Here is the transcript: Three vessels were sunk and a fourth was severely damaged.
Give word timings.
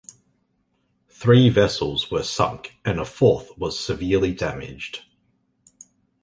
Three 1.09 1.49
vessels 1.49 2.09
were 2.09 2.23
sunk 2.23 2.75
and 2.83 2.99
a 2.99 3.05
fourth 3.05 3.55
was 3.59 3.79
severely 3.79 4.33
damaged. 4.33 5.03